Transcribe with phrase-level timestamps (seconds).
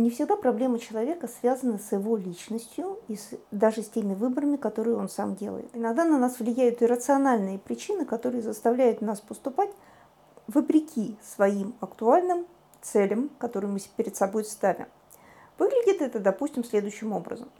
[0.00, 4.96] Не всегда проблемы человека связаны с его личностью и с, даже с теми выборами, которые
[4.96, 5.68] он сам делает.
[5.74, 9.68] Иногда на нас влияют иррациональные причины, которые заставляют нас поступать
[10.46, 12.46] вопреки своим актуальным
[12.80, 14.86] целям, которые мы перед собой ставим.
[15.58, 17.50] Выглядит это, допустим, следующим образом.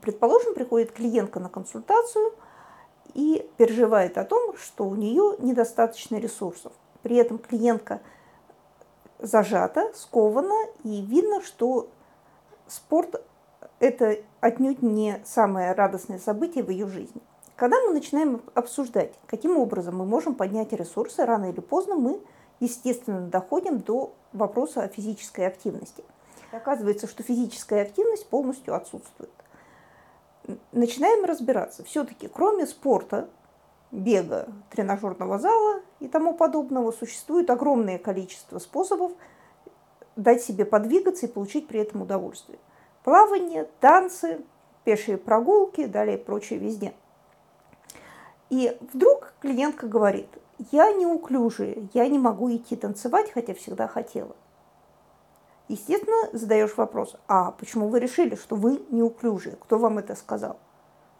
[0.00, 2.32] Предположим, приходит клиентка на консультацию
[3.12, 6.72] и переживает о том, что у нее недостаточно ресурсов.
[7.02, 8.00] При этом клиентка
[9.18, 11.88] зажата, скована, и видно, что
[12.66, 13.22] спорт–
[13.80, 17.20] это отнюдь не самое радостное событие в ее жизни.
[17.56, 22.20] Когда мы начинаем обсуждать, каким образом мы можем поднять ресурсы, рано или поздно мы,
[22.60, 26.04] естественно, доходим до вопроса о физической активности.
[26.52, 29.30] Оказывается, что физическая активность полностью отсутствует.
[30.72, 31.82] Начинаем разбираться.
[31.82, 33.28] Все-таки кроме спорта,
[33.90, 39.12] бега, тренажерного зала и тому подобного, существует огромное количество способов
[40.16, 42.58] дать себе подвигаться и получить при этом удовольствие.
[43.04, 44.40] Плавание, танцы,
[44.84, 46.94] пешие прогулки, далее прочее везде–
[48.50, 50.28] и вдруг клиентка говорит,
[50.70, 54.36] я неуклюжая, я не могу идти танцевать, хотя всегда хотела.
[55.68, 59.56] Естественно, задаешь вопрос, а почему вы решили, что вы неуклюжие?
[59.56, 60.58] Кто вам это сказал?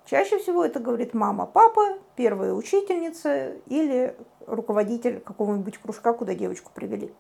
[0.07, 7.13] Чаще всего это говорит мама, папа, первая учительница или руководитель какого-нибудь кружка, куда девочку привели.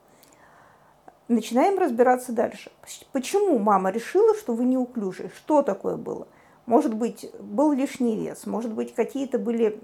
[1.26, 2.70] Начинаем разбираться дальше.
[3.10, 5.32] Почему мама решила, что вы неуклюжие?
[5.34, 6.28] Что такое было?
[6.66, 9.80] Может быть, был лишний вес, может быть, какие-то были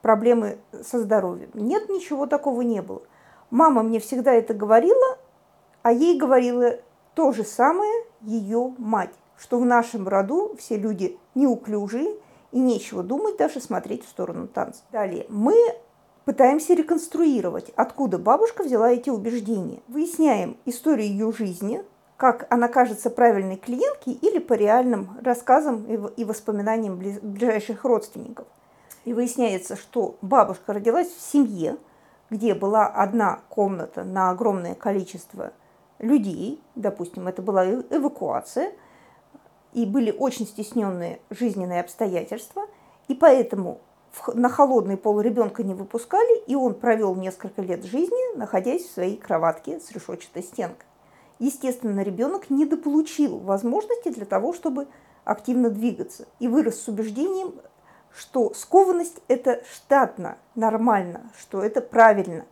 [0.00, 1.50] проблемы со здоровьем.
[1.54, 3.02] Нет, ничего такого не было.
[3.50, 5.18] Мама мне всегда это говорила,
[5.82, 6.76] а ей говорила
[7.14, 12.16] то же самое ее мать, что в нашем роду все люди неуклюжие,
[12.54, 14.82] и нечего думать даже смотреть в сторону танца.
[14.92, 15.56] Далее, мы
[16.24, 19.80] пытаемся реконструировать, откуда бабушка взяла эти убеждения.
[19.88, 21.84] Выясняем историю ее жизни,
[22.16, 28.46] как она кажется правильной клиентке или по реальным рассказам и воспоминаниям ближайших родственников.
[29.04, 31.76] И выясняется, что бабушка родилась в семье,
[32.30, 35.52] где была одна комната на огромное количество
[35.98, 38.72] людей, допустим, это была эвакуация,
[39.74, 42.66] и были очень стесненные жизненные обстоятельства,
[43.08, 43.80] и поэтому
[44.32, 49.16] на холодный пол ребенка не выпускали, и он провел несколько лет жизни, находясь в своей
[49.16, 50.86] кроватке с решетчатой стенкой
[51.38, 54.88] естественно, ребенок недополучил возможности для того, чтобы
[55.24, 57.54] активно двигаться и вырос с убеждением,
[58.16, 62.44] что скованность– это штатно, нормально, что это правильно.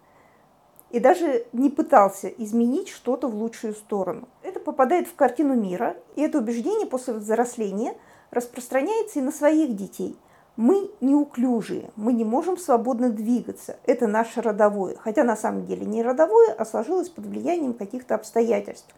[0.93, 4.29] И даже не пытался изменить что-то в лучшую сторону.
[4.43, 7.95] Это попадает в картину мира, и это убеждение после взросления
[8.31, 10.17] распространяется и на своих детей–
[10.57, 13.79] мы неуклюжие, мы не можем свободно двигаться.
[13.87, 14.97] Это наше родовое.
[14.99, 18.95] Хотя на самом деле не родовое, а сложилось под влиянием каких-то обстоятельств,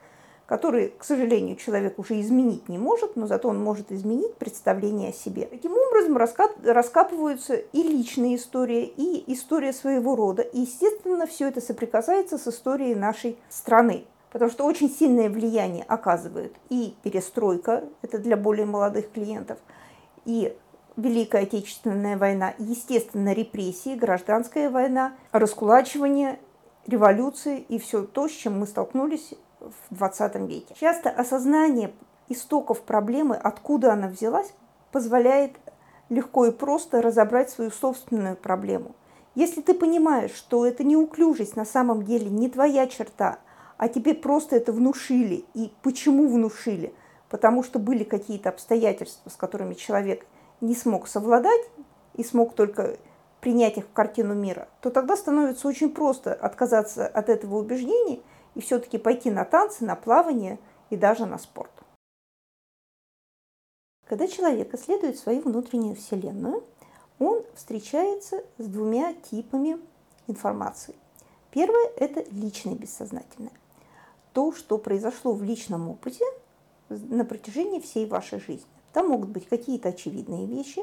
[0.54, 5.12] которые, к сожалению, человек уже изменить не может, но зато он может изменить представление о
[5.12, 5.46] себе.
[5.46, 10.42] Таким образом раскапываются и личные истории, и история своего рода.
[10.42, 14.04] И, естественно, все это соприкасается с историей нашей страны.
[14.30, 19.58] Потому что очень сильное влияние оказывает и перестройка, это для более молодых клиентов,
[20.24, 20.56] и
[20.96, 26.38] Великая Отечественная война, естественно, репрессии, гражданская война, раскулачивание,
[26.86, 29.34] революции и все то, с чем мы столкнулись
[29.90, 30.74] в 20 веке.
[30.78, 31.92] Часто осознание
[32.28, 34.52] истоков проблемы, откуда она взялась,
[34.92, 35.52] позволяет
[36.08, 38.94] легко и просто разобрать свою собственную проблему.
[39.34, 43.38] Если ты понимаешь, что это неуклюжесть на самом деле не твоя черта,
[43.76, 46.94] а тебе просто это внушили, и почему внушили?
[47.28, 50.24] Потому что были какие-то обстоятельства, с которыми человек
[50.60, 51.62] не смог совладать
[52.14, 52.96] и смог только
[53.40, 58.20] принять их в картину мира, то тогда становится очень просто отказаться от этого убеждения
[58.54, 60.58] и все-таки пойти на танцы, на плавание
[60.90, 61.70] и даже на спорт.
[64.06, 66.62] Когда человек исследует свою внутреннюю вселенную,
[67.18, 69.78] он встречается с двумя типами
[70.26, 70.94] информации.
[71.50, 73.52] Первое– это личное бессознательное.
[74.32, 76.24] То, что произошло в личном опыте
[76.88, 78.66] на протяжении всей вашей жизни.
[78.92, 80.82] Там могут быть какие-то очевидные вещи,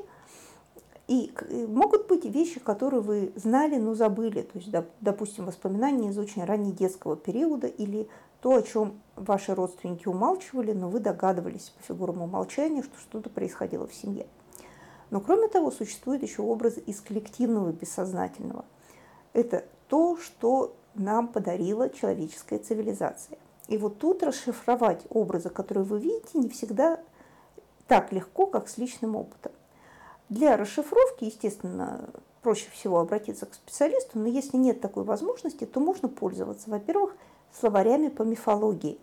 [1.11, 1.29] и
[1.67, 4.43] могут быть вещи, которые вы знали, но забыли.
[4.43, 4.71] То есть,
[5.01, 8.07] допустим, воспоминания из очень раннего детского периода или
[8.39, 13.87] то, о чем ваши родственники умалчивали, но вы догадывались по фигурам умолчания, что что-то происходило
[13.87, 14.25] в семье.
[15.09, 18.63] Но кроме того, существует еще образ из коллективного бессознательного.
[19.33, 23.37] Это то, что нам подарила человеческая цивилизация.
[23.67, 27.01] И вот тут расшифровать образы, которые вы видите, не всегда
[27.87, 29.51] так легко, как с личным опытом.
[30.31, 32.09] Для расшифровки, естественно,
[32.41, 37.17] проще всего обратиться к специалисту, но если нет такой возможности, то можно пользоваться, во-первых,
[37.51, 38.97] словарями по мифологии.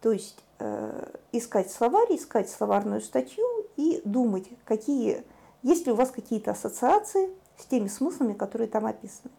[0.00, 3.44] То есть э, искать словарь, искать словарную статью
[3.76, 5.24] и думать, какие,
[5.64, 9.32] есть ли у вас какие-то ассоциации с теми смыслами, которые там описаны.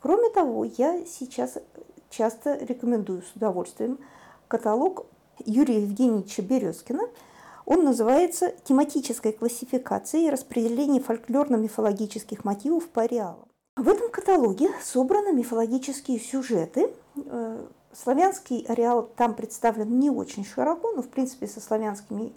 [0.00, 1.58] Кроме того, я сейчас
[2.08, 3.98] часто рекомендую с удовольствием
[4.48, 5.04] каталог
[5.44, 7.02] Юрия Евгеньевича Березкина.
[7.64, 13.46] Он называется «Тематическая классификация и распределение фольклорно-мифологических мотивов по ареалам».
[13.76, 16.92] В этом каталоге собраны мифологические сюжеты.
[17.16, 22.32] Э, славянский ареал там представлен не очень широко, но в принципе со славянскими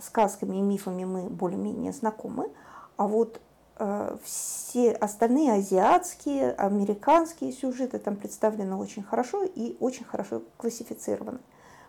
[0.00, 2.50] сказками и мифами мы более-менее знакомы.
[2.96, 3.40] А вот
[3.78, 11.38] э, все остальные азиатские, американские сюжеты там представлены очень хорошо и очень хорошо классифицированы.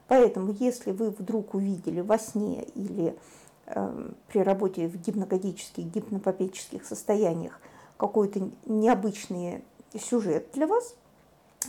[0.07, 3.17] Поэтому, если вы вдруг увидели во сне или
[3.65, 7.59] э, при работе в гипногодических, гипнопопеческих состояниях
[7.97, 9.63] какой-то необычный
[9.97, 10.95] сюжет для вас,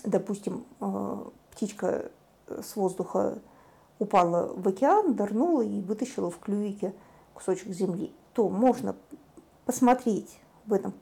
[0.04, 2.10] допустим, э, птичка
[2.46, 3.38] с воздуха
[3.98, 6.94] упала в океан, дорнула и вытащила в клювике
[7.34, 8.94] кусочек земли, то можно
[9.64, 10.92] посмотреть в этом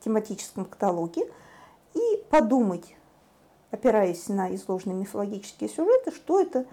[0.00, 1.30] тематическом каталоге
[1.94, 2.95] и подумать,
[3.70, 6.66] опираясь на изложенные мифологические сюжеты, что это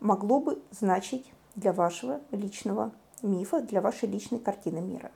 [0.00, 2.92] могло бы значить для вашего личного
[3.22, 5.10] мифа, для вашей личной картины мира.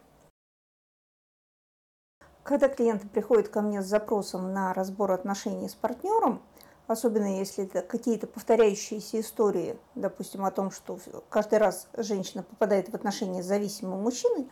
[2.43, 6.43] Когда клиенты приходят ко мне с запросом на разбор отношений с партнером,
[6.89, 10.99] особенно если это какие-то повторяющиеся истории, допустим, о том, что
[11.29, 14.49] каждый раз женщина попадает в отношения с зависимым мужчиной,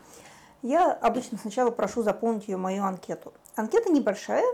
[0.62, 3.32] я обычно сначала прошу заполнить ее мою анкету.
[3.56, 4.44] Анкета небольшая,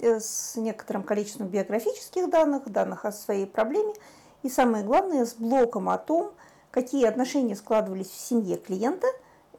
[0.00, 3.94] с некоторым количеством биографических данных, данных о своей проблеме,
[4.42, 6.32] и самое главное, с блоком о том,
[6.70, 9.06] какие отношения складывались в семье клиента–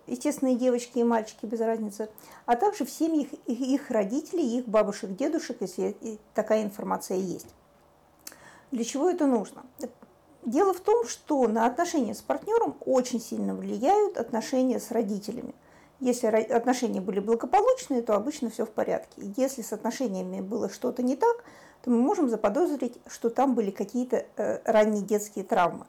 [0.07, 2.09] естественно, и девочки, и мальчики, без разницы,
[2.45, 5.95] а также в семьях их родителей, их бабушек, дедушек, если
[6.33, 7.47] такая информация есть.
[8.71, 9.63] Для чего это нужно?
[10.43, 15.55] Дело в том, что на отношения с партнером очень сильно влияют отношения с родителями.
[15.99, 19.33] Если отношения были благополучные, то обычно все в порядке.
[19.37, 21.43] Если с отношениями было что-то не так,
[21.83, 25.85] то мы можем заподозрить, что там были какие-то э, ранние детские травмы.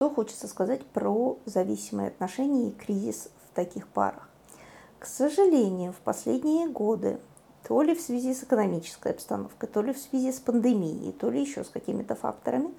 [0.00, 4.28] Что хочется сказать про зависимые отношения и кризис в таких парах?
[4.98, 7.20] К сожалению, в последние годы,
[7.66, 11.40] то ли в связи с экономической обстановкой, то ли в связи с пандемией, то ли
[11.40, 12.74] еще с какими-то факторами,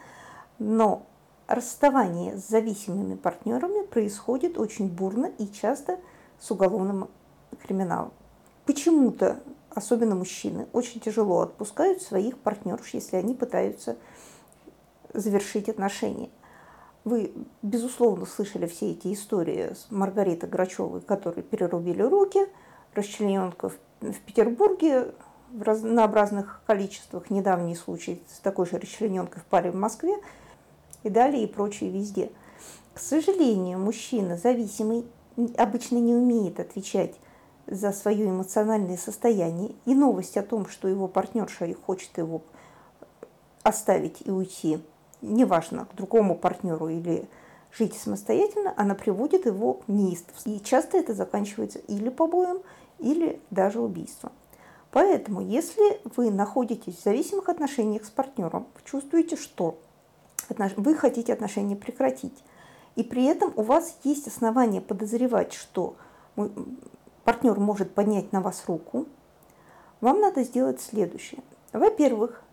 [0.60, 1.06] но
[1.50, 6.00] расставание с зависимыми партнерами происходит очень бурно и часто
[6.40, 7.10] с уголовным
[7.64, 8.14] криминалом.
[8.66, 9.40] Почему-то,
[9.72, 13.98] особенно мужчины, очень тяжело отпускают своих партнеров, если они пытаются
[15.12, 16.30] завершить отношения.
[17.04, 22.48] Вы, безусловно, слышали все эти истории с Маргаритой Грачевой, которой перерубили руки,
[22.94, 25.14] расчлененка в, в Петербурге
[25.52, 30.16] в разнообразных количествах, недавний случай с такой же расчлененкой в паре в Москве
[31.04, 32.32] и далее и прочее везде.
[32.94, 35.06] К сожалению, мужчина зависимый
[35.58, 37.16] обычно не умеет отвечать
[37.68, 42.42] за свое эмоциональное состояние, и новость о том, что его партнерша хочет его
[43.64, 44.80] оставить и уйти–
[45.22, 47.28] неважно, к другому партнеру или
[47.72, 50.52] жить самостоятельно, она приводит его к неистовству.
[50.52, 52.62] И часто это заканчивается или побоем,
[53.00, 54.32] или даже убийством.
[54.92, 59.78] Поэтому, если вы находитесь в зависимых отношениях с партнером, чувствуете, что
[60.78, 62.44] вы хотите отношения прекратить,
[62.96, 65.96] и при этом у вас есть основания подозревать, что
[67.24, 69.06] партнер может поднять на вас руку,
[70.02, 71.42] вам надо сделать следующее.
[71.74, 72.44] Во-первых,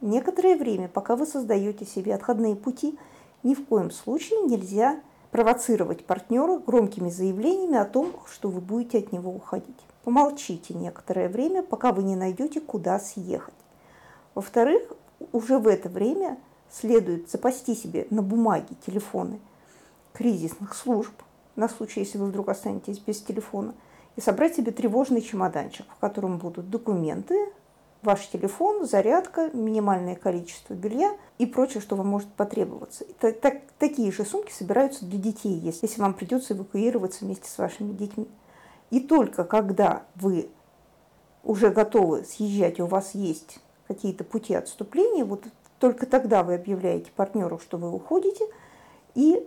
[0.00, 2.98] Некоторое время, пока вы создаете себе отходные пути,
[3.42, 9.12] ни в коем случае нельзя провоцировать партнера громкими заявлениями о том, что вы будете от
[9.12, 9.76] него уходить.
[10.02, 13.54] Помолчите некоторое время, пока вы не найдете, куда съехать.
[14.34, 14.82] Во-вторых,
[15.32, 16.38] уже в это время
[16.70, 19.40] следует запасти себе на бумаге телефоны
[20.12, 21.12] кризисных служб,
[21.56, 23.74] на случай, если вы вдруг останетесь без телефона,
[24.16, 27.52] и собрать себе тревожный чемоданчик, в котором будут документы,
[28.02, 33.04] ваш телефон, зарядка, минимальное количество белья и прочее, что вам может потребоваться.
[33.04, 37.58] Это, так, такие же сумки собираются для детей, если, если вам придется эвакуироваться вместе с
[37.58, 38.28] вашими детьми.
[38.90, 40.50] И только когда вы
[41.44, 45.44] уже готовы съезжать, и у вас есть какие-то пути отступления, вот
[45.80, 48.44] только тогда вы объявляете партнеру, что вы уходите,
[49.14, 49.44] и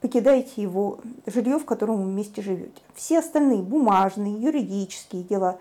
[0.00, 2.82] покидаете его жилье, в котором вы вместе живете.
[2.94, 5.58] Все остальные бумажные, юридические дела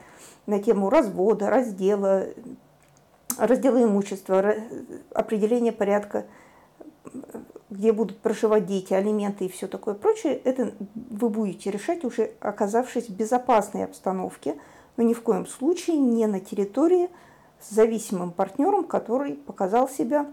[0.47, 2.25] на тему развода, раздела,
[3.37, 4.55] раздела имущества,
[5.13, 6.25] определения порядка,
[7.69, 13.07] где будут проживать дети, алименты и все такое прочее, это вы будете решать уже оказавшись
[13.07, 14.57] в безопасной обстановке,
[14.97, 17.09] но ни в коем случае не на территории
[17.61, 20.27] с зависимым партнером, который показал себя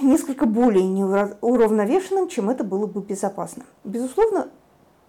[0.00, 3.64] несколько более неуравновешенным, чем это было бы безопасно.
[3.84, 4.48] Безусловно,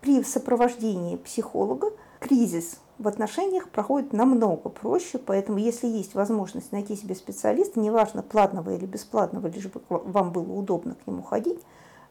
[0.02, 7.16] при сопровождении психолога кризис в отношениях проходит намного проще, поэтому если есть возможность найти себе
[7.16, 11.60] специалиста, неважно, платного или бесплатного, лишь бы вам было удобно к нему ходить,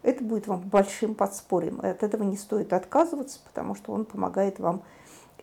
[0.03, 1.81] это будет вам большим подспорьем.
[1.81, 4.83] И от этого не стоит отказываться, потому что он помогает вам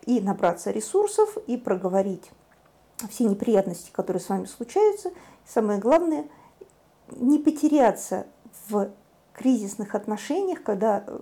[0.06, 2.30] и набраться ресурсов, и проговорить
[3.08, 5.08] все неприятности, которые с вами случаются.
[5.08, 6.26] И самое главное,
[7.10, 8.26] не потеряться
[8.68, 8.90] в
[9.32, 11.18] кризисных отношениях, когда, э,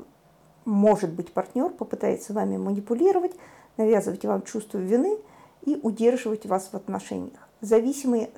[0.65, 3.33] может быть, партнер попытается вами манипулировать,
[3.77, 5.19] навязывать вам чувство вины
[5.63, 7.49] и удерживать вас в отношениях.
[7.61, 8.31] Зависимые,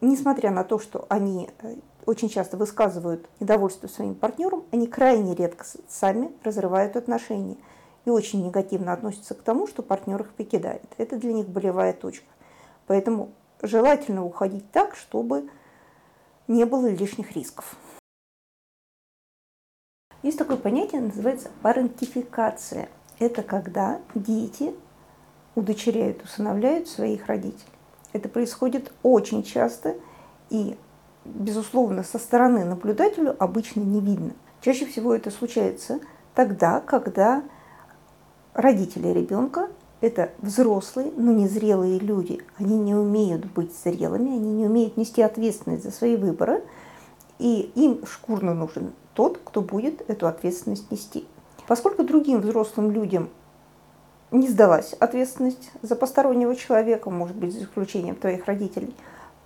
[0.00, 1.76] несмотря на то, что они э,
[2.06, 7.56] очень часто высказывают недовольство своим партнером, они крайне редко сами разрывают отношения
[8.04, 10.84] и очень негативно относятся к тому, что партнер их покидает.
[10.96, 12.26] Это для них болевая точка.
[12.88, 13.30] Поэтому
[13.62, 15.48] желательно уходить так, чтобы
[16.48, 17.76] не было лишних рисков.
[20.22, 22.88] Есть такое понятие, называется парентификация.
[23.20, 24.74] Это когда дети
[25.54, 27.72] удочеряют, усыновляют своих родителей.
[28.12, 29.96] Это происходит очень часто
[30.50, 30.76] и,
[31.24, 34.32] безусловно, со стороны наблюдателю обычно не видно.
[34.60, 36.00] Чаще всего это случается
[36.34, 37.44] тогда, когда
[38.54, 39.68] родители ребенка
[40.00, 42.40] это взрослые, но незрелые люди.
[42.56, 46.62] Они не умеют быть зрелыми, они не умеют нести ответственность за свои выборы,
[47.38, 51.26] и им шкурно нужен тот, кто будет эту ответственность нести.
[51.66, 53.28] Поскольку другим взрослым людям
[54.30, 58.94] не сдалась ответственность за постороннего человека, может быть, за исключением твоих родителей,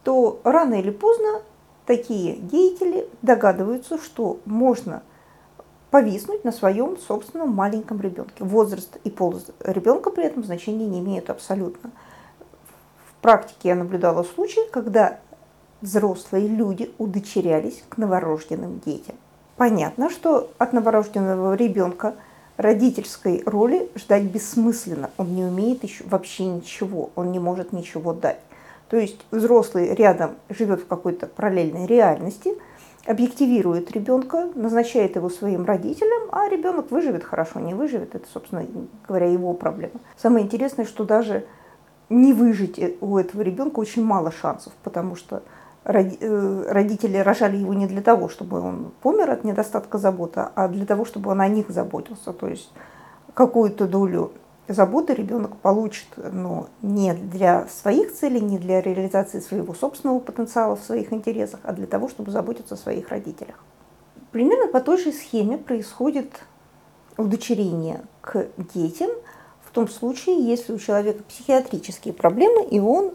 [0.04, 1.42] то рано или поздно
[1.87, 5.02] такие деятели догадываются, что можно
[5.92, 8.42] повиснуть на своем собственном маленьком ребенке.
[8.42, 11.90] Возраст и пол ребенка при этом значения не имеют абсолютно.
[13.06, 15.18] В практике я наблюдала случаи, когда
[15.82, 19.16] взрослые люди удочерялись к новорожденным детям.
[19.58, 22.14] Понятно, что от новорожденного ребенка
[22.56, 25.11] родительской роли ждать бессмысленно.
[25.18, 28.40] Он не умеет еще вообще ничего, он не может ничего дать.
[28.88, 32.54] То есть взрослый рядом живет в какой-то параллельной реальности,
[33.06, 38.64] объективирует ребенка, назначает его своим родителям, а ребенок выживет хорошо, не выживет, это, собственно
[39.06, 39.94] говоря, его проблема.
[40.16, 41.44] Самое интересное, что даже
[42.09, 45.42] не выжить у этого ребенка очень мало шансов, потому что
[45.85, 50.87] Э, родители рожали его не для того, чтобы он помер от недостатка заботы, а для
[50.87, 52.32] того, чтобы он о них заботился.
[52.32, 52.73] То есть
[53.35, 54.32] какую-то долю
[54.69, 60.83] заботы ребенок получит, но не для своих целей, не для реализации своего собственного потенциала в
[60.83, 63.57] своих интересах, а для того, чтобы заботиться о своих родителях.
[64.31, 66.45] Примерно по той же схеме происходит
[67.16, 69.11] удочерение к детям
[69.62, 73.12] в том случае, если у человека психиатрические проблемы, и он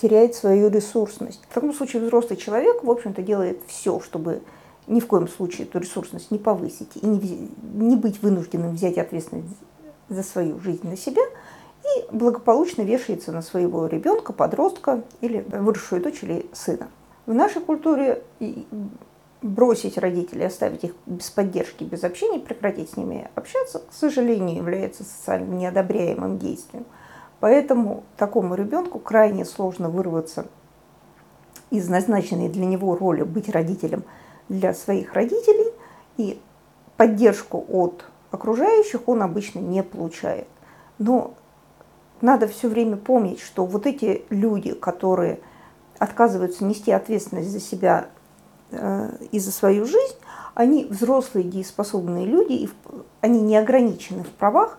[0.00, 1.40] теряет свою ресурсность.
[1.48, 4.42] В таком случае взрослый человек, в общем-то, делает все, чтобы
[4.86, 9.56] ни в коем случае эту ресурсность не повысить и не, не быть вынужденным взять ответственность
[10.10, 11.22] за свою жизнь на себя
[11.82, 16.88] и благополучно вешается на своего ребенка, подростка или выросшую дочь или сына.
[17.24, 18.22] В нашей культуре
[19.40, 25.04] бросить родителей, оставить их без поддержки, без общения, прекратить с ними общаться, к сожалению, является
[25.04, 26.84] социально неодобряемым действием–
[27.40, 30.46] Поэтому такому ребенку крайне сложно вырваться
[31.70, 34.04] из назначенной для него роли быть родителем
[34.48, 35.72] для своих родителей,
[36.16, 36.38] и
[36.96, 40.46] поддержку от окружающих он обычно не получает.
[40.98, 41.34] Но
[42.20, 45.40] надо все время помнить, что вот эти люди, которые
[45.98, 48.06] отказываются нести ответственность за себя
[48.70, 50.16] э, и за свою жизнь,
[50.54, 52.70] они взрослые дееспособные люди, и
[53.20, 54.78] они не ограничены в правах,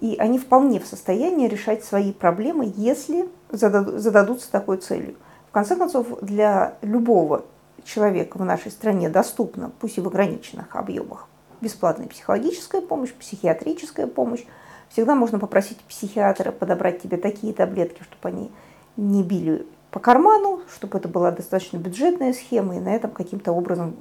[0.00, 5.14] и они вполне в состоянии решать свои проблемы, если зададутся такой целью.
[5.48, 7.44] В конце концов, для любого
[7.84, 11.28] человека в нашей стране доступна, пусть и в ограниченных объемах,
[11.62, 14.44] бесплатная психологическая помощь, психиатрическая помощь.
[14.90, 18.50] Всегда можно попросить психиатра подобрать тебе такие таблетки, чтобы они
[18.96, 23.96] не били по карману, чтобы это была достаточно бюджетная схема, и на этом каким-то образом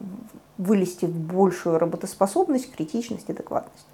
[0.58, 3.88] вылезти в большую работоспособность, критичность, адекватность.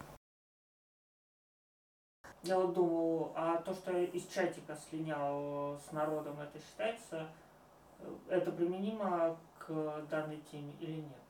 [2.44, 7.28] Я вот думал, а то, что из чатика слинял с народом, это считается,
[8.00, 9.68] э, это применимо к
[10.10, 11.27] данной теме или нет?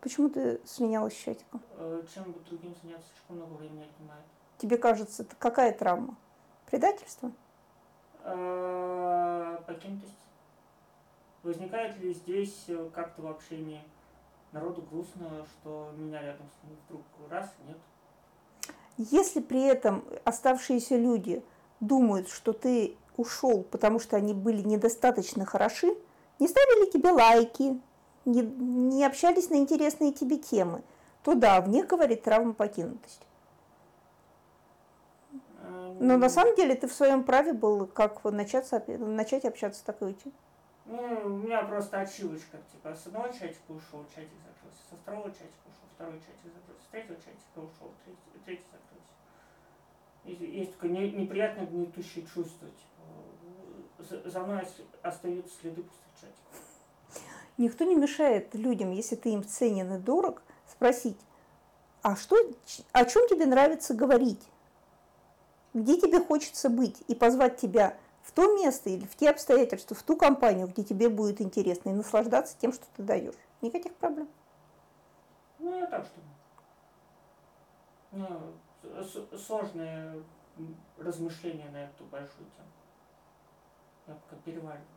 [0.00, 1.58] Почему ты слинял из чатика?
[1.76, 4.24] Э, чем бы другим заняться, слишком много времени отнимает.
[4.58, 6.16] Тебе кажется, это какая травма?
[6.70, 7.32] Предательство?
[8.24, 10.12] Э, покинутость.
[11.42, 13.82] Возникает ли здесь как-то в общении
[14.52, 17.78] народу грустно, что меня рядом с ним вдруг раз, нет?
[18.98, 21.44] Если при этом оставшиеся люди
[21.80, 25.94] думают, что ты ушел, потому что они были недостаточно хороши,
[26.38, 27.80] не ставили тебе лайки,
[28.26, 30.82] не, не общались на интересные тебе темы,
[31.22, 33.26] то да, в них говорит травма покинутости.
[35.98, 40.04] Но на самом деле ты в своем праве был как начаться, начать общаться, так и
[40.04, 40.32] уйти.
[40.84, 45.66] Ну, у меня просто ачивочка, типа, с одного чатика ушел, чатик закрылся, со второго чатика
[45.66, 49.14] ушел, второй чатик закрылся, с третьего чатика ушел, третий, третий закрылся.
[50.24, 53.02] Есть, есть такое не, неприятное гнетущее чувство, типа,
[53.98, 54.62] за, за мной
[55.02, 56.65] остаются следы пустых чатиков.
[57.58, 61.18] Никто не мешает людям, если ты им ценен и дорог, спросить,
[62.02, 62.36] а что,
[62.92, 64.42] о чем тебе нравится говорить?
[65.72, 67.02] Где тебе хочется быть?
[67.08, 71.08] И позвать тебя в то место или в те обстоятельства, в ту компанию, где тебе
[71.08, 73.34] будет интересно, и наслаждаться тем, что ты даешь.
[73.62, 74.28] Никаких проблем.
[75.58, 76.20] Ну, я так что.
[78.12, 80.22] Ну, сложные
[80.98, 82.68] размышления на эту большую тему.
[84.06, 84.95] Я пока перевариваю.